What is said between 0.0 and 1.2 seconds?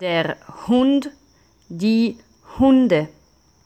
Der Hund,